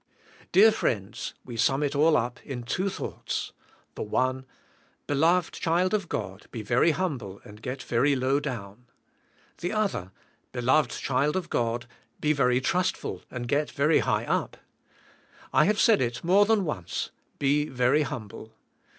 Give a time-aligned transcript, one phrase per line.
[0.51, 3.53] Dear friends, we sum it all up in two thoughts.
[3.93, 4.47] The one:
[5.05, 8.87] Beloved child of God be very humble and get very low down.
[9.59, 10.11] The other:
[10.53, 11.85] Beloved child of God,
[12.19, 14.57] be very trustful and get very high up.
[15.51, 18.55] 1 have said it more than once, be very humble.